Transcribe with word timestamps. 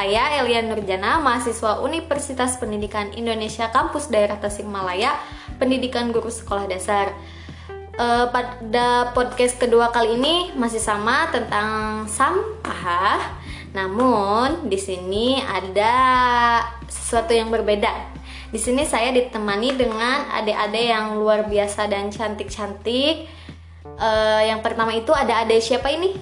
saya 0.00 0.40
Elia 0.40 0.64
Nurjana, 0.64 1.20
mahasiswa 1.20 1.84
Universitas 1.84 2.56
Pendidikan 2.56 3.12
Indonesia 3.12 3.68
Kampus 3.68 4.08
Daerah 4.08 4.40
Tasikmalaya, 4.40 5.12
Pendidikan 5.60 6.08
Guru 6.08 6.32
Sekolah 6.32 6.64
Dasar. 6.64 7.12
Eh, 8.00 8.26
pada 8.32 9.12
podcast 9.12 9.60
kedua 9.60 9.92
kali 9.92 10.16
ini 10.16 10.56
masih 10.56 10.80
sama 10.80 11.28
tentang 11.28 11.68
sampah. 12.08 13.36
Namun 13.76 14.72
di 14.72 14.80
sini 14.80 15.36
ada 15.36 15.92
sesuatu 16.88 17.36
yang 17.36 17.52
berbeda. 17.52 17.92
Di 18.48 18.56
sini 18.56 18.88
saya 18.88 19.12
ditemani 19.12 19.76
dengan 19.76 20.32
adik-adik 20.32 20.96
yang 20.96 21.20
luar 21.20 21.44
biasa 21.44 21.92
dan 21.92 22.08
cantik-cantik. 22.08 23.28
Eh, 23.84 24.40
yang 24.48 24.64
pertama 24.64 24.96
itu 24.96 25.12
ada 25.12 25.44
adik 25.44 25.60
siapa 25.60 25.92
ini? 25.92 26.16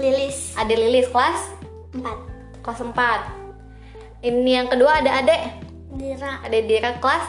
Lilis 0.00 0.56
Adik 0.56 0.80
Lilis 0.80 1.12
kelas 1.12 1.52
4 1.92 2.29
kelas 2.60 2.80
4. 2.84 4.24
Ini 4.24 4.50
yang 4.62 4.68
kedua 4.68 5.00
ada 5.00 5.20
adik. 5.24 5.42
Dira 5.90 6.38
Ada 6.46 6.58
Dira 6.62 6.90
kelas 7.02 7.26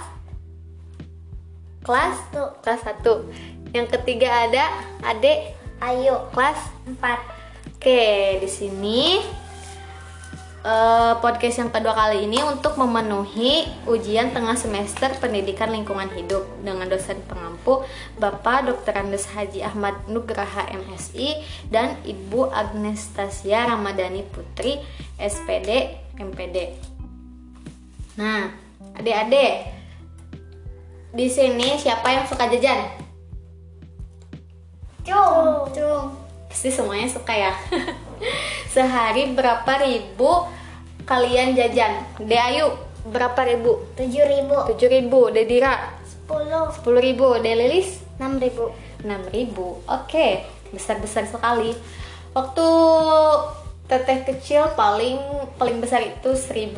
kelas 1.81 2.15
Satu. 2.29 2.43
kelas 2.61 2.81
1. 3.65 3.73
Yang 3.73 3.87
ketiga 3.97 4.29
ada 4.45 4.63
adik 5.01 5.57
Ayu 5.81 6.13
kelas 6.35 6.59
4 6.85 7.41
Oke, 7.81 8.37
di 8.37 8.45
sini 8.45 9.17
eh, 10.61 11.13
podcast 11.17 11.57
yang 11.61 11.71
kedua 11.73 11.93
kali 11.93 12.29
ini 12.29 12.39
untuk 12.45 12.77
memenuhi 12.77 13.65
ujian 13.89 14.29
tengah 14.29 14.53
semester 14.53 15.09
Pendidikan 15.17 15.73
Lingkungan 15.73 16.09
Hidup 16.13 16.45
dengan 16.61 16.85
dosen 16.89 17.17
pengampu 17.25 17.81
Bapak 18.21 18.69
Dr. 18.69 19.01
Andes 19.01 19.25
Haji 19.33 19.65
Ahmad 19.65 19.97
Nugraha 20.05 20.69
MSI 20.69 21.41
dan 21.73 21.97
Ibu 22.05 22.53
Agnestasia 22.53 23.65
Ramadhani 23.69 24.21
Putri 24.29 24.81
SPD 25.17 25.97
MPD. 26.21 26.77
Nah, 28.21 28.53
adik-adik, 28.93 29.71
di 31.11 31.27
sini 31.27 31.75
siapa 31.81 32.07
yang 32.13 32.25
suka 32.29 32.45
jajan? 32.47 33.01
Cung 35.01 35.73
Cung 35.73 36.21
Pasti 36.51 36.67
semuanya 36.67 37.07
suka 37.07 37.31
ya. 37.31 37.55
Sehari 38.71 39.35
berapa 39.35 39.83
ribu 39.83 40.47
kalian 41.03 41.51
jajan? 41.59 42.07
De 42.23 42.39
Ayu 42.39 42.71
berapa 43.03 43.43
ribu? 43.43 43.83
7 43.99 44.07
ribu 44.07 44.55
7 44.71 44.87
ribu. 44.87 45.27
De 45.27 45.43
Dira 45.43 45.91
10 46.31 46.79
10 46.79 47.03
ribu. 47.03 47.35
De 47.43 47.51
Lilis 47.51 47.99
6 48.15 48.39
ribu 48.39 48.71
6 49.03 49.35
ribu. 49.35 49.83
Oke, 49.91 50.47
besar-besar 50.71 51.27
sekali. 51.27 51.75
Waktu 52.31 52.67
teteh 53.91 54.23
kecil 54.23 54.71
paling 54.79 55.19
paling 55.59 55.83
besar 55.83 55.99
itu 55.99 56.31
1000. 56.31 56.71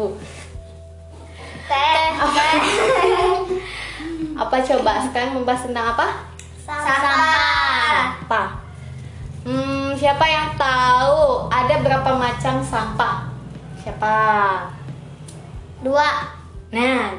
Teh 1.70 2.10
Apa 4.34 4.56
coba 4.66 4.92
sekarang 5.06 5.38
membahas 5.38 5.70
tentang 5.70 5.94
apa? 5.94 6.08
Sampah 6.66 6.98
Sampah. 7.94 8.48
Hmm, 9.44 9.83
siapa 10.04 10.28
yang 10.28 10.60
tahu 10.60 11.48
ada 11.48 11.80
berapa 11.80 12.12
macam 12.20 12.60
sampah? 12.60 13.24
Siapa? 13.80 14.12
Dua 15.80 16.28
Nah, 16.76 17.16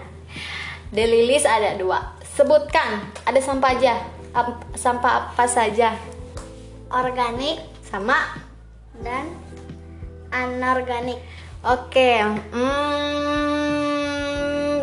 De 0.93 1.09
Lilis 1.09 1.49
ada 1.49 1.81
dua. 1.81 2.13
Sebutkan, 2.37 3.09
ada 3.25 3.41
sampah 3.41 3.73
aja. 3.73 4.05
Ap- 4.37 4.69
sampah 4.77 5.33
apa 5.33 5.49
saja? 5.49 5.97
Organik 6.93 7.65
Sama? 7.89 8.37
dan 9.01 9.33
anorganik 10.29 11.25
Oke. 11.65 12.21
Hmm, 12.53 13.65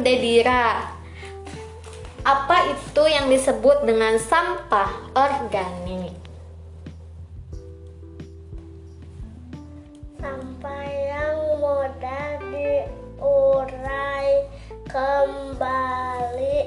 Dedira. 0.02 0.90
Apa 2.26 2.74
itu 2.74 3.04
yang 3.06 3.30
disebut 3.30 3.86
dengan 3.86 4.18
sampah 4.18 4.90
organik? 5.14 6.21
Mudah 11.82 12.38
diurai 12.54 14.30
kembali 14.86 16.60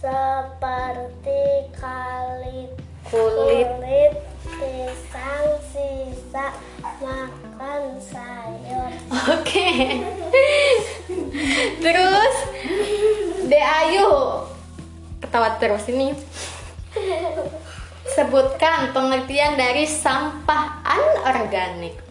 seperti 0.00 1.68
kali 1.76 2.72
Kulit. 3.04 3.68
kulit 3.68 4.12
pisang 4.48 5.60
sisa 5.68 6.56
makan 7.04 8.00
sayur 8.00 8.88
Oke. 9.28 10.00
Terus 11.84 12.34
De 13.44 13.60
Ayu 13.60 14.08
ketawa 15.20 15.60
terus 15.60 15.84
ini. 15.92 16.16
Sebutkan 18.16 18.96
pengertian 18.96 19.60
dari 19.60 19.84
sampah 19.84 20.80
anorganik. 20.80 22.09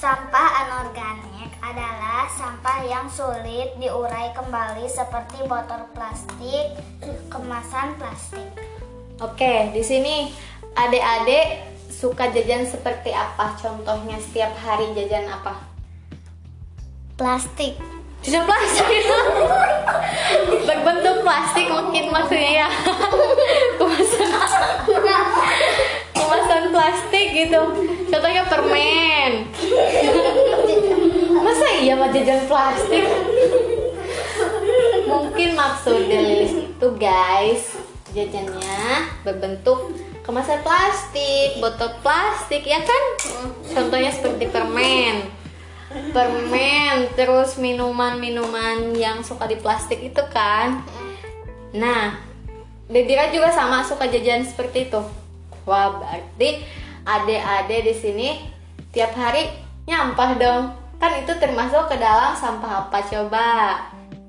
Sampah 0.00 0.64
anorganik 0.64 1.52
adalah 1.60 2.24
sampah 2.32 2.88
yang 2.88 3.04
sulit 3.12 3.76
diurai 3.76 4.32
kembali 4.32 4.88
seperti 4.88 5.44
botol 5.44 5.92
plastik, 5.92 6.72
kemasan 7.28 8.00
plastik. 8.00 8.48
Oke, 9.20 9.68
di 9.76 9.84
sini 9.84 10.32
adik-adik 10.72 11.68
suka 11.92 12.32
jajan 12.32 12.64
seperti 12.64 13.12
apa? 13.12 13.52
Contohnya 13.60 14.16
setiap 14.16 14.56
hari 14.64 14.88
jajan 14.96 15.28
apa? 15.28 15.68
Plastik. 17.20 17.76
Jajan 18.24 18.48
plastik. 18.48 19.04
Berbentuk 20.64 21.16
plastik 21.20 21.68
mungkin 21.68 22.08
maksudnya 22.08 22.64
ya. 22.64 22.68
Kemasan 23.76 24.32
kemasan 26.16 26.64
plastik 26.72 27.26
gitu. 27.36 27.60
Contohnya 28.10 28.42
permen. 28.50 29.32
Masa 31.46 31.66
iya 31.80 31.94
mah 31.96 32.10
jajan 32.10 32.44
plastik? 32.50 33.06
Mungkin 35.06 35.48
maksud 35.56 36.10
itu 36.10 36.88
guys 36.98 37.78
jajannya 38.10 39.06
berbentuk 39.22 39.94
kemasan 40.26 40.60
plastik, 40.66 41.62
botol 41.62 41.94
plastik 42.02 42.66
ya 42.66 42.82
kan? 42.82 43.02
Contohnya 43.70 44.10
seperti 44.10 44.50
permen. 44.50 45.30
Permen, 45.90 47.10
terus 47.18 47.58
minuman-minuman 47.58 48.94
yang 48.94 49.22
suka 49.26 49.50
di 49.50 49.58
plastik 49.58 49.98
itu 50.02 50.22
kan. 50.30 50.86
Nah, 51.74 52.30
Dedira 52.90 53.30
juga 53.30 53.54
sama 53.54 53.86
suka 53.86 54.10
jajan 54.10 54.42
seperti 54.42 54.90
itu. 54.90 54.98
Wah, 55.62 55.94
berarti 55.94 56.66
adik-adik 57.04 57.80
di 57.86 57.94
sini 57.94 58.28
tiap 58.90 59.14
hari 59.16 59.48
nyampah 59.86 60.30
dong. 60.36 60.62
Kan 61.00 61.24
itu 61.24 61.32
termasuk 61.40 61.88
ke 61.88 61.96
dalam 61.96 62.36
sampah 62.36 62.86
apa 62.86 62.98
coba? 63.08 63.46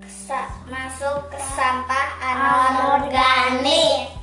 Sa- 0.07 0.55
masuk 0.71 1.27
ke 1.27 1.39
sampah 1.39 2.07
anorganik. 2.23 4.15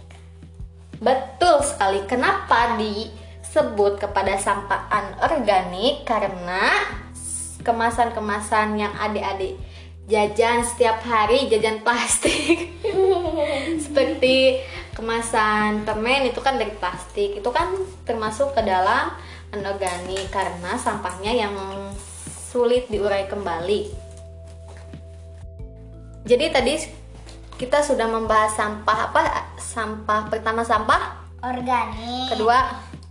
Betul 0.98 1.60
sekali. 1.62 2.02
Kenapa 2.08 2.80
disebut 2.80 4.00
kepada 4.00 4.40
sampah 4.40 4.88
anorganik? 4.88 6.08
Karena 6.08 6.72
kemasan-kemasan 7.62 8.80
yang 8.80 8.94
adik-adik 8.96 9.60
jajan 10.08 10.64
setiap 10.64 11.04
hari 11.04 11.52
jajan 11.52 11.84
plastik. 11.84 12.72
Seperti 13.84 14.64
kemasan 14.98 15.86
permen 15.86 16.26
itu 16.26 16.42
kan 16.42 16.58
dari 16.58 16.74
plastik. 16.74 17.38
Itu 17.38 17.54
kan 17.54 17.70
termasuk 18.02 18.58
ke 18.58 18.66
dalam 18.66 19.14
anorganik 19.54 20.26
karena 20.34 20.74
sampahnya 20.74 21.30
yang 21.30 21.54
sulit 22.50 22.90
diurai 22.90 23.30
kembali. 23.30 23.94
Jadi 26.26 26.46
tadi 26.50 26.74
kita 27.54 27.78
sudah 27.86 28.10
membahas 28.10 28.58
sampah 28.58 28.98
apa? 29.14 29.22
Sampah 29.54 30.26
pertama 30.26 30.66
sampah, 30.66 31.14
Organik. 31.46 32.34
kedua. 32.34 32.58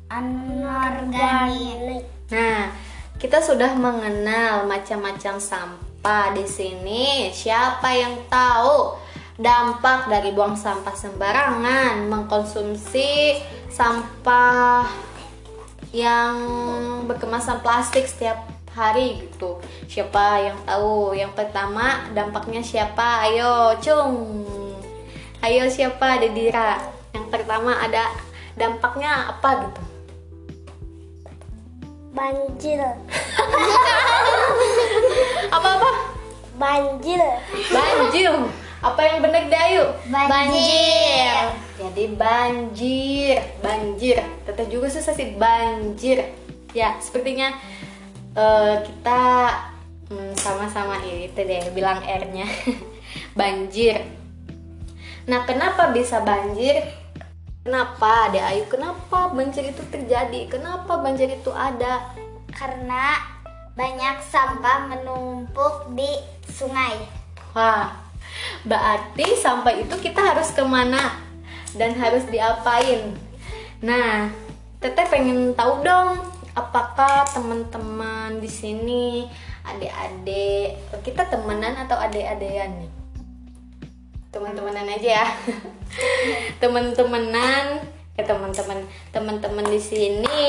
anorganik. 0.08 2.04
Nah, 2.32 2.72
kita 3.20 3.44
sudah 3.44 3.76
mengenal 3.76 4.64
macam-macam 4.64 5.36
sampah 5.36 6.32
di 6.32 6.48
sini. 6.48 7.28
Siapa 7.36 7.92
yang 7.92 8.16
tahu 8.32 9.07
dampak 9.38 10.10
dari 10.10 10.34
buang 10.34 10.58
sampah 10.58 10.98
sembarangan, 10.98 12.10
mengkonsumsi 12.10 13.38
sampah 13.70 14.90
yang 15.94 16.36
berkemasan 17.06 17.62
plastik 17.62 18.10
setiap 18.10 18.50
hari 18.74 19.30
gitu. 19.30 19.62
Siapa 19.86 20.42
yang 20.42 20.58
tahu? 20.66 21.14
Yang 21.14 21.38
pertama 21.38 22.10
dampaknya 22.18 22.66
siapa? 22.66 23.30
Ayo, 23.30 23.78
cung. 23.78 24.46
Ayo 25.46 25.70
siapa? 25.70 26.18
Dedira. 26.18 26.82
Yang 27.14 27.30
pertama 27.30 27.78
ada 27.78 28.10
dampaknya 28.58 29.38
apa 29.38 29.70
gitu? 29.70 29.82
Banjir. 32.18 32.82
Apa-apa? 35.56 35.90
Banjir. 36.58 37.22
Banjir. 37.70 38.34
Apa 38.78 39.02
yang 39.02 39.26
benar 39.26 39.50
Dayu? 39.50 39.86
Banjir. 40.10 41.34
Jadi 41.78 42.04
banjir, 42.14 43.38
banjir. 43.62 44.18
Teteh 44.46 44.68
juga 44.70 44.88
susah 44.90 45.14
sih 45.18 45.34
banjir. 45.34 46.30
Ya, 46.78 46.94
sepertinya 47.02 47.58
eh, 48.38 48.76
kita 48.86 49.22
hmm, 50.14 50.34
sama-sama 50.38 51.02
itu 51.02 51.34
deh 51.34 51.74
bilang 51.74 52.06
R-nya. 52.06 52.46
banjir. 53.40 54.06
Nah, 55.28 55.44
kenapa 55.44 55.92
bisa 55.92 56.22
banjir? 56.22 56.86
Kenapa, 57.68 58.32
Ade 58.32 58.40
Ayu? 58.40 58.64
Kenapa 58.72 59.28
banjir 59.34 59.68
itu 59.68 59.84
terjadi? 59.92 60.48
Kenapa 60.48 61.04
banjir 61.04 61.28
itu 61.28 61.52
ada? 61.52 62.16
Karena 62.56 63.20
banyak 63.76 64.24
sampah 64.24 64.88
menumpuk 64.88 65.92
di 65.92 66.08
sungai. 66.48 66.96
Wah, 67.52 68.07
berarti 68.66 69.38
sampah 69.40 69.74
itu 69.76 69.96
kita 70.00 70.20
harus 70.20 70.52
ke 70.52 70.64
mana 70.66 71.18
dan 71.76 71.96
harus 71.96 72.26
diapain? 72.28 73.16
Nah, 73.84 74.32
Teteh 74.78 75.10
pengen 75.10 75.58
tahu 75.58 75.82
dong, 75.82 76.22
apakah 76.54 77.26
teman-teman 77.34 78.38
di 78.38 78.46
sini 78.46 79.26
adik-adik 79.66 80.78
kita 81.02 81.26
temenan 81.34 81.74
atau 81.82 81.98
adik-adean 81.98 82.86
nih? 82.86 82.92
Teman-temanan 84.30 84.86
aja 84.86 85.10
ya. 85.22 85.28
Teman-temanan, 86.62 87.82
ya 88.14 88.24
teman-teman 88.26 88.86
teman-teman 89.10 89.66
di 89.66 89.82
sini 89.82 90.46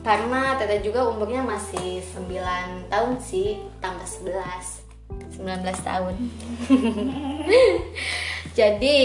karena 0.00 0.56
Teteh 0.56 0.80
juga 0.80 1.04
umurnya 1.08 1.44
masih 1.44 2.00
9 2.00 2.88
tahun 2.88 3.14
sih, 3.20 3.60
tambah 3.84 4.04
11. 4.04 4.79
19 5.40 5.62
tahun. 5.80 6.14
Jadi, 8.58 8.98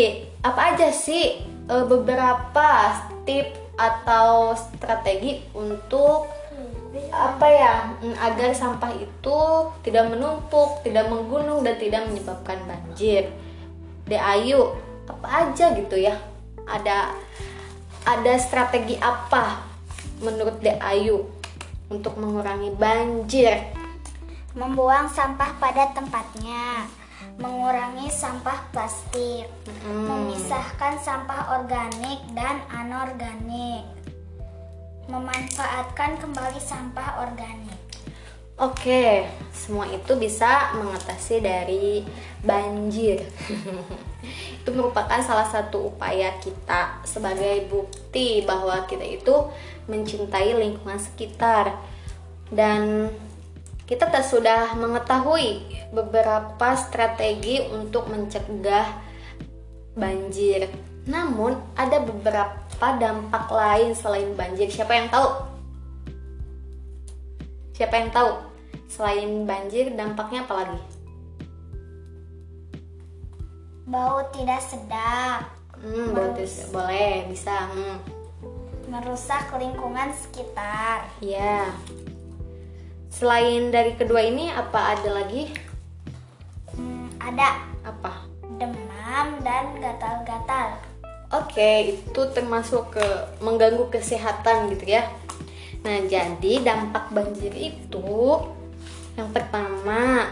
apa 0.44 0.62
aja 0.76 0.92
sih 0.92 1.42
e, 1.46 1.76
beberapa 1.88 2.92
tip 3.24 3.56
atau 3.76 4.56
strategi 4.56 5.44
untuk 5.52 6.32
apa 7.12 7.48
ya 7.52 7.74
agar 8.24 8.56
sampah 8.56 8.96
itu 8.96 9.40
tidak 9.84 10.16
menumpuk, 10.16 10.80
tidak 10.84 11.12
menggunung 11.12 11.64
dan 11.64 11.76
tidak 11.76 12.08
menyebabkan 12.08 12.60
banjir. 12.64 13.28
De 14.08 14.16
Ayu, 14.16 14.78
apa 15.10 15.28
aja 15.28 15.76
gitu 15.76 16.00
ya? 16.00 16.16
Ada 16.64 17.12
ada 18.06 18.34
strategi 18.38 18.96
apa 19.02 19.66
menurut 20.24 20.62
De 20.64 20.78
Ayu 20.80 21.26
untuk 21.92 22.16
mengurangi 22.16 22.72
banjir? 22.78 23.85
Membuang 24.56 25.12
sampah 25.12 25.52
pada 25.60 25.92
tempatnya. 25.92 26.88
Mengurangi 27.36 28.08
sampah 28.08 28.72
plastik. 28.72 29.52
Hmm. 29.84 30.08
Memisahkan 30.08 30.96
sampah 31.04 31.60
organik 31.60 32.24
dan 32.32 32.64
anorganik. 32.72 33.84
Memanfaatkan 35.12 36.18
kembali 36.24 36.58
sampah 36.64 37.28
organik. 37.28 37.76
Oke, 38.56 39.28
semua 39.52 39.84
itu 39.92 40.16
bisa 40.16 40.72
mengatasi 40.80 41.44
dari 41.44 42.08
banjir. 42.40 43.20
itu 44.64 44.70
merupakan 44.72 45.20
salah 45.20 45.44
satu 45.52 45.92
upaya 45.92 46.32
kita 46.40 47.04
sebagai 47.04 47.68
bukti 47.68 48.48
bahwa 48.48 48.88
kita 48.88 49.04
itu 49.04 49.52
mencintai 49.92 50.56
lingkungan 50.56 50.96
sekitar. 50.96 51.76
Dan 52.48 53.12
kita 53.86 54.10
sudah 54.26 54.74
mengetahui 54.74 55.62
beberapa 55.94 56.74
strategi 56.74 57.62
untuk 57.70 58.10
mencegah 58.10 58.90
banjir. 59.94 60.74
Namun 61.06 61.54
ada 61.78 62.02
beberapa 62.02 62.88
dampak 62.98 63.46
lain 63.54 63.94
selain 63.94 64.34
banjir. 64.34 64.74
Siapa 64.74 64.90
yang 64.90 65.14
tahu? 65.14 65.30
Siapa 67.78 67.94
yang 67.94 68.10
tahu? 68.10 68.32
Selain 68.90 69.46
banjir, 69.46 69.94
dampaknya 69.94 70.50
apa 70.50 70.54
lagi? 70.66 70.80
Bau 73.86 74.26
tidak 74.34 74.66
sedap. 74.66 75.46
Hmm. 75.78 76.10
Boleh, 76.74 77.30
bisa. 77.30 77.70
Hmm. 77.70 78.02
Merusak 78.90 79.54
lingkungan 79.62 80.10
sekitar. 80.18 81.06
Ya. 81.22 81.70
Selain 83.16 83.72
dari 83.72 83.96
kedua 83.96 84.28
ini, 84.28 84.52
apa 84.52 84.92
ada 84.92 85.24
lagi? 85.24 85.48
Hmm, 86.76 87.08
ada 87.16 87.64
Apa? 87.88 88.28
demam 88.60 89.40
dan 89.40 89.72
gatal-gatal. 89.80 90.84
Oke, 91.32 91.96
itu 91.96 92.22
termasuk 92.36 92.92
ke 92.92 93.08
mengganggu 93.40 93.88
kesehatan 93.88 94.68
gitu 94.76 95.00
ya. 95.00 95.08
Nah, 95.88 96.04
jadi 96.12 96.60
dampak 96.60 97.16
banjir 97.16 97.56
itu 97.56 98.08
yang 99.16 99.32
pertama, 99.32 100.28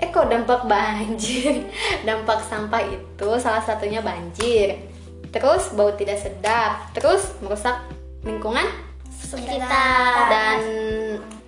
eh 0.00 0.08
kok 0.08 0.32
dampak 0.32 0.64
banjir? 0.64 1.68
dampak 2.08 2.40
sampah 2.48 2.80
itu 2.80 3.28
salah 3.44 3.60
satunya 3.60 4.00
banjir. 4.00 4.80
Terus 5.28 5.76
bau 5.76 5.92
tidak 5.92 6.16
sedap, 6.16 6.96
terus 6.96 7.36
merusak 7.44 7.76
lingkungan 8.24 8.68
Sekitar. 9.12 10.28
dan 10.32 10.60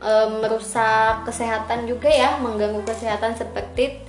e, 0.05 0.13
merusak 0.45 1.25
kesehatan 1.25 1.89
juga 1.89 2.13
ya, 2.13 2.37
mengganggu 2.45 2.85
kesehatan 2.85 3.33
seperti 3.41 4.05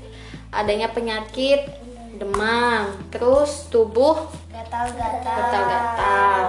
adanya 0.51 0.91
penyakit 0.91 1.71
demam, 2.19 2.91
terus 3.11 3.71
tubuh 3.71 4.27
Gatal-gatal. 5.35 6.43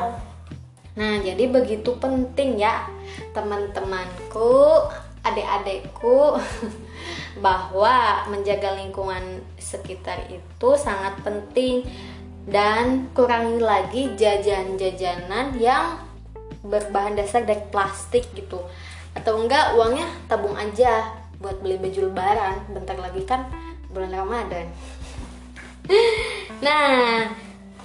Nah, 0.96 1.14
jadi 1.20 1.44
begitu 1.52 1.92
penting 2.00 2.56
ya 2.56 2.88
teman-temanku, 3.36 4.88
adik-adikku 5.20 6.40
bahwa 7.44 8.24
menjaga 8.32 8.78
lingkungan 8.80 9.44
sekitar 9.60 10.24
itu 10.32 10.68
sangat 10.80 11.20
penting 11.20 11.84
dan 12.46 13.10
kurangi 13.12 13.58
lagi 13.60 14.02
jajan-jajanan 14.16 15.58
yang 15.58 16.00
berbahan 16.62 17.18
dasar 17.18 17.42
dari 17.44 17.60
plastik 17.68 18.30
gitu. 18.32 18.62
Atau 19.16 19.40
enggak 19.40 19.72
uangnya 19.72 20.04
tabung 20.28 20.52
aja 20.52 21.16
buat 21.40 21.56
beli 21.64 21.80
baju 21.80 22.12
lebaran. 22.12 22.56
Bentar 22.76 23.00
lagi 23.00 23.24
kan 23.24 23.48
bulan 23.90 24.12
Ramadan. 24.12 24.66
Nah, 26.56 27.28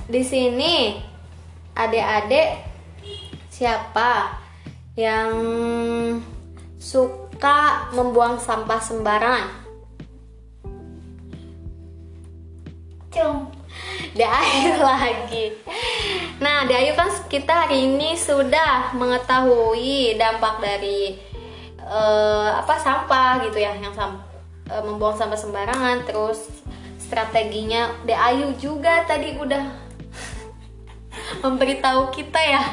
di 0.07 0.23
sini 0.23 0.95
adik-adik 1.75 2.63
siapa 3.51 4.39
yang 4.95 5.31
suka 6.79 7.91
membuang 7.91 8.39
sampah 8.39 8.79
sembarangan? 8.79 9.47
Cung. 13.11 13.50
Air 14.19 14.75
lagi. 14.91 15.55
Nah, 16.43 16.67
di 16.67 16.75
kan 16.75 17.07
kita 17.31 17.67
hari 17.67 17.87
ini 17.87 18.19
sudah 18.19 18.91
mengetahui 18.97 20.19
dampak 20.19 20.59
dari 20.59 21.15
eh, 21.79 22.49
apa 22.51 22.75
sampah 22.75 23.39
gitu 23.47 23.63
ya, 23.63 23.71
yang 23.79 23.95
sam- 23.95 24.23
eh, 24.67 24.83
membuang 24.83 25.15
sampah 25.15 25.39
sembarangan, 25.39 26.03
terus 26.03 26.51
strateginya 26.99 27.91
De 28.03 28.11
Ayu 28.11 28.51
juga 28.59 29.07
tadi 29.07 29.39
udah 29.39 29.63
memberitahu 31.43 32.11
kita 32.11 32.39
ya. 32.41 32.63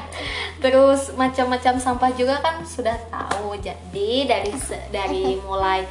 Terus 0.58 1.14
macam-macam 1.14 1.78
sampah 1.78 2.10
juga 2.18 2.42
kan 2.42 2.66
sudah 2.66 2.98
tahu. 3.14 3.54
Jadi 3.62 4.26
dari 4.26 4.50
dari 4.90 5.38
mulai 5.46 5.86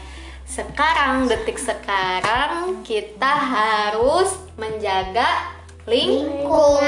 sekarang 0.48 1.27
detik 1.27 1.60
sekarang 1.60 2.80
kita 2.88 3.27
harus 3.27 4.32
menjaga 4.56 5.54
lingkungan 5.88 6.88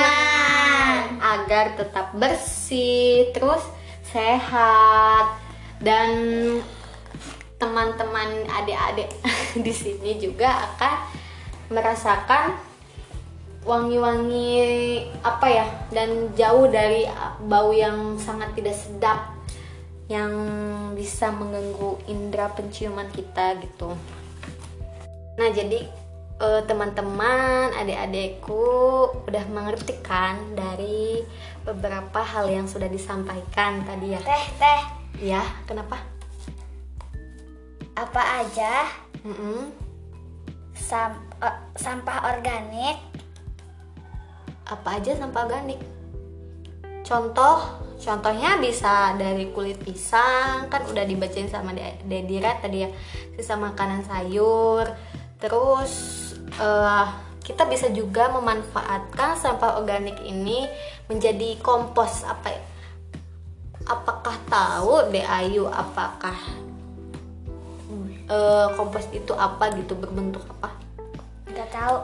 agar 1.19 1.75
tetap 1.75 2.15
bersih, 2.15 3.31
terus 3.35 3.63
sehat. 4.11 5.39
Dan 5.79 6.11
teman-teman 7.59 8.47
adik-adik 8.47 9.11
di 9.65 9.71
sini 9.75 10.19
juga 10.19 10.51
akan 10.75 10.95
merasakan 11.71 12.55
wangi-wangi 13.67 15.03
apa 15.19 15.47
ya 15.51 15.67
dan 15.91 16.31
jauh 16.35 16.71
dari 16.71 17.03
bau 17.45 17.75
yang 17.75 18.15
sangat 18.15 18.55
tidak 18.55 18.75
sedap 18.75 19.38
yang 20.09 20.33
bisa 20.97 21.29
mengganggu 21.29 22.01
indera 22.09 22.49
penciuman 22.49 23.05
kita 23.13 23.61
gitu. 23.61 23.93
Nah 25.37 25.49
jadi 25.53 25.85
eh, 26.41 26.61
teman-teman, 26.65 27.77
adik-adikku 27.77 28.65
udah 29.29 29.45
mengerti 29.53 30.01
kan 30.01 30.57
dari 30.57 31.21
beberapa 31.61 32.25
hal 32.25 32.49
yang 32.49 32.65
sudah 32.65 32.89
disampaikan 32.89 33.85
tadi 33.85 34.17
ya. 34.17 34.21
Teh, 34.25 34.45
teh. 34.57 34.81
Ya, 35.21 35.45
kenapa? 35.69 36.01
Apa 37.93 38.41
aja 38.41 38.87
Mm-mm. 39.27 39.75
sam- 40.71 41.27
eh, 41.43 41.57
sampah 41.75 42.31
organik 42.31 42.95
Apa 44.63 45.01
aja 45.01 45.17
sampah 45.19 45.43
organik? 45.49 45.81
Contoh, 47.03 47.88
contohnya 47.99 48.57
bisa 48.57 49.13
dari 49.19 49.51
kulit 49.51 49.77
pisang, 49.83 50.71
kan 50.71 50.87
udah 50.87 51.03
dibacain 51.03 51.51
sama 51.51 51.75
De- 51.75 51.99
Dedira 52.07 52.57
tadi 52.57 52.87
ya, 52.87 52.89
sisa 53.35 53.59
makanan 53.59 54.07
sayur. 54.07 54.87
Terus 55.39 55.93
eh, 56.59 57.05
kita 57.43 57.67
bisa 57.67 57.91
juga 57.91 58.31
memanfaatkan 58.31 59.37
sampah 59.37 59.77
organik 59.79 60.19
ini 60.23 60.65
menjadi 61.11 61.59
kompos 61.59 62.23
apa 62.23 62.47
ya? 62.49 62.63
Apakah 63.89 64.35
tahu 64.47 65.11
De 65.11 65.23
Ayu 65.23 65.67
apakah 65.69 66.35
eh, 68.29 68.67
kompos 68.79 69.05
itu 69.11 69.33
apa 69.35 69.75
gitu 69.75 69.93
berbentuk 69.99 70.43
apa? 70.57 70.79
nggak 71.59 71.75
tahu 71.75 71.97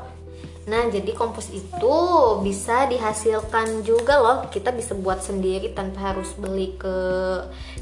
Nah, 0.66 0.90
jadi 0.90 1.14
kompos 1.14 1.54
itu 1.54 1.98
bisa 2.42 2.90
dihasilkan 2.90 3.86
juga 3.86 4.18
loh. 4.18 4.38
Kita 4.50 4.74
bisa 4.74 4.98
buat 4.98 5.22
sendiri 5.22 5.72
tanpa 5.78 6.14
harus 6.14 6.34
beli 6.34 6.74
ke 6.74 6.98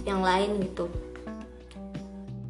yang 0.04 0.20
lain 0.20 0.60
gitu. 0.60 0.92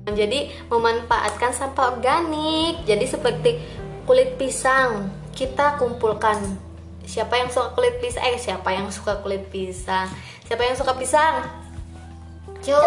Jadi 0.09 0.49
memanfaatkan 0.73 1.53
sampah 1.53 1.95
organik. 1.95 2.81
Jadi 2.83 3.05
seperti 3.05 3.61
kulit 4.09 4.35
pisang, 4.41 5.13
kita 5.37 5.77
kumpulkan. 5.77 6.41
Siapa 7.05 7.37
yang 7.37 7.53
suka 7.53 7.71
kulit 7.77 8.01
pisang? 8.01 8.23
Eh, 8.33 8.39
siapa 8.41 8.73
yang 8.73 8.89
suka 8.89 9.21
kulit 9.21 9.47
pisang? 9.53 10.09
Siapa 10.49 10.65
yang 10.65 10.75
suka 10.75 10.97
pisang? 10.97 11.45
Cuk. 12.63 12.79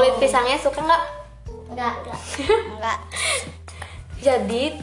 Kulit 0.00 0.14
pisangnya 0.16 0.56
suka 0.58 0.80
nggak? 0.80 1.18
nggak 1.78 1.94
nggak 2.02 2.20
nggak 2.82 2.98
Jadi 4.26 4.74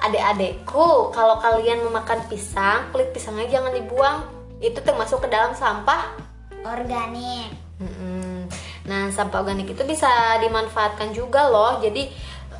adik-adekku, 0.00 1.12
kalau 1.12 1.36
kalian 1.40 1.84
memakan 1.84 2.24
pisang, 2.26 2.88
kulit 2.92 3.12
pisangnya 3.12 3.48
jangan 3.48 3.72
dibuang. 3.76 4.18
Itu 4.60 4.80
termasuk 4.84 5.24
ke 5.24 5.28
dalam 5.32 5.56
sampah. 5.56 6.28
organik 6.60 7.56
Mm-mm. 7.80 8.44
Nah, 8.84 9.08
sampah 9.08 9.40
organik 9.40 9.72
itu 9.72 9.82
bisa 9.88 10.36
dimanfaatkan 10.44 11.16
juga 11.16 11.48
loh. 11.48 11.80
Jadi 11.80 12.04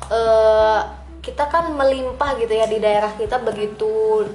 eh, 0.09 0.79
kita 1.21 1.45
kan 1.45 1.69
melimpah 1.77 2.41
gitu 2.41 2.49
ya 2.49 2.65
di 2.65 2.81
daerah 2.81 3.13
kita 3.13 3.37
begitu 3.37 4.25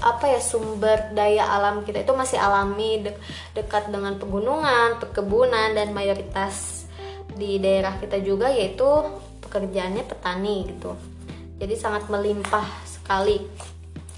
apa 0.00 0.36
ya 0.36 0.40
sumber 0.40 1.12
daya 1.16 1.48
alam 1.48 1.80
kita 1.84 2.04
itu 2.04 2.12
masih 2.16 2.40
alami 2.40 3.04
de- 3.04 3.20
dekat 3.52 3.92
dengan 3.92 4.16
pegunungan, 4.16 5.00
perkebunan 5.00 5.76
dan 5.76 5.92
mayoritas 5.92 6.88
di 7.36 7.60
daerah 7.60 8.00
kita 8.00 8.20
juga 8.24 8.48
yaitu 8.48 8.88
pekerjaannya 9.44 10.04
petani 10.08 10.56
gitu. 10.72 10.96
Jadi 11.58 11.74
sangat 11.78 12.10
melimpah 12.10 12.66
sekali. 12.82 13.38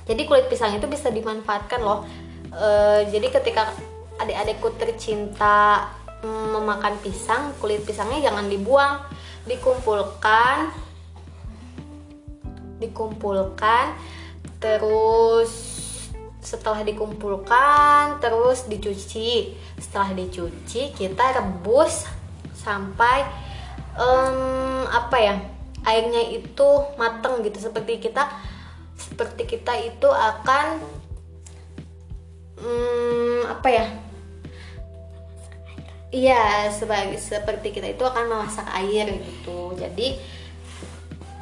Jadi 0.06 0.22
kulit 0.24 0.46
pisang 0.46 0.72
itu 0.78 0.86
bisa 0.86 1.10
dimanfaatkan 1.10 1.82
loh. 1.82 2.06
Eh, 2.54 3.10
jadi 3.10 3.28
ketika 3.28 3.74
adik-adikku 4.22 4.72
tercinta 4.78 5.90
mm, 6.22 6.56
memakan 6.56 6.94
pisang, 7.02 7.52
kulit 7.58 7.82
pisangnya 7.84 8.30
jangan 8.30 8.46
dibuang, 8.48 9.02
dikumpulkan, 9.44 10.72
dikumpulkan, 12.80 13.98
terus 14.62 15.52
setelah 16.40 16.86
dikumpulkan, 16.86 18.22
terus 18.22 18.70
dicuci. 18.70 19.58
Setelah 19.76 20.14
dicuci, 20.14 20.94
kita 20.94 21.42
rebus 21.42 22.06
sampai 22.54 23.26
em, 23.98 24.86
apa 24.86 25.16
ya 25.18 25.36
airnya 25.86 26.22
itu 26.26 26.68
mateng 26.98 27.40
gitu. 27.46 27.62
Seperti 27.62 28.02
kita 28.02 28.28
seperti 28.96 29.46
kita 29.46 29.72
itu 29.78 30.08
akan 30.10 30.82
hmm, 32.58 33.40
apa 33.46 33.68
ya? 33.70 33.86
Iya 36.10 36.72
sebagai 36.72 37.18
seperti 37.20 37.76
kita 37.76 37.92
itu 37.92 38.02
akan 38.02 38.24
memasak 38.26 38.66
air 38.74 39.10
gitu. 39.20 39.74
Jadi 39.78 40.18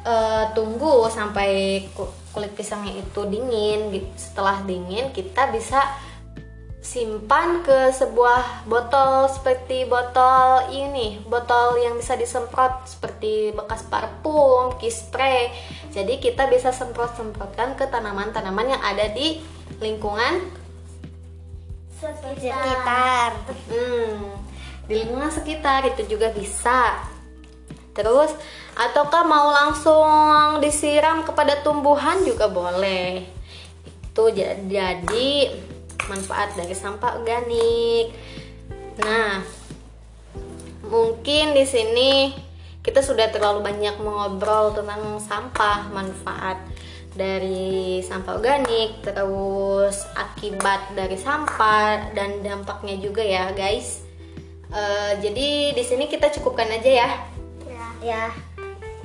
eh, 0.05 0.45
tunggu 0.53 1.09
sampai 1.09 1.81
ku- 1.95 2.13
kulit 2.35 2.51
pisangnya 2.51 2.99
itu 2.99 3.21
dingin 3.31 3.95
gitu. 3.95 4.09
setelah 4.19 4.59
dingin 4.67 5.15
kita 5.15 5.47
bisa 5.55 5.79
simpan 6.85 7.65
ke 7.65 7.89
sebuah 7.89 8.69
botol 8.69 9.25
seperti 9.25 9.89
botol 9.89 10.69
ini 10.69 11.17
botol 11.25 11.81
yang 11.81 11.97
bisa 11.97 12.13
disemprot 12.13 12.85
seperti 12.85 13.49
bekas 13.57 13.81
parfum, 13.89 14.77
key 14.77 14.93
spray 14.93 15.49
jadi 15.89 16.21
kita 16.21 16.45
bisa 16.45 16.69
semprot-semprotkan 16.69 17.73
ke 17.73 17.89
tanaman-tanaman 17.89 18.77
yang 18.77 18.83
ada 18.85 19.09
di 19.09 19.41
lingkungan 19.81 20.45
sekitar 21.97 23.33
Hmm, 23.65 24.37
di 24.85 24.93
lingkungan 25.01 25.33
sekitar 25.33 25.89
itu 25.89 26.05
juga 26.05 26.29
bisa. 26.29 27.01
Terus, 27.95 28.29
ataukah 28.75 29.23
mau 29.25 29.49
langsung 29.49 30.59
disiram 30.61 31.23
kepada 31.25 31.63
tumbuhan 31.63 32.21
juga 32.21 32.45
boleh. 32.51 33.25
Itu 34.11 34.29
ja- 34.35 34.59
jadi 34.59 35.55
manfaat 36.07 36.53
dari 36.55 36.75
sampah 36.75 37.19
organik. 37.19 38.11
Nah, 39.01 39.43
mungkin 40.87 41.55
di 41.55 41.65
sini 41.67 42.11
kita 42.85 43.01
sudah 43.01 43.33
terlalu 43.33 43.65
banyak 43.65 43.97
mengobrol 43.97 44.75
tentang 44.77 45.17
sampah, 45.17 45.89
manfaat 45.89 46.61
dari 47.15 48.03
sampah 48.03 48.37
organik, 48.37 49.01
terus 49.01 50.03
akibat 50.13 50.93
dari 50.93 51.15
sampah 51.15 52.11
dan 52.13 52.43
dampaknya 52.43 52.99
juga 52.99 53.23
ya, 53.23 53.49
guys. 53.55 54.05
Eh, 54.69 55.13
jadi 55.23 55.71
di 55.71 55.83
sini 55.83 56.11
kita 56.11 56.29
cukupkan 56.35 56.67
aja 56.67 56.91
ya. 56.91 57.09
ya 57.65 57.87
ya 58.03 58.25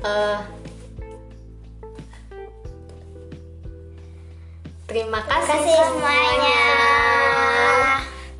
Eh, 0.01 0.39
terima 4.91 5.23
kasih, 5.23 5.55
kasih 5.55 5.77
semuanya. 5.87 6.67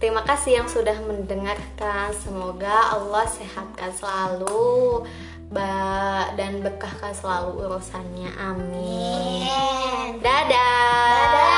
Terima 0.03 0.23
kasih 0.27 0.53
yang 0.59 0.69
sudah 0.69 0.97
mendengarkan. 1.07 2.11
Semoga 2.17 2.97
Allah 2.97 3.23
sehatkan 3.29 3.95
selalu 3.95 5.07
ba- 5.53 6.33
dan 6.35 6.59
berkahkan 6.65 7.15
selalu 7.15 7.69
urusannya. 7.69 8.35
Amin. 8.35 9.47
Amin. 9.47 10.19
Dadah. 10.19 11.15
Dadah. 11.15 11.50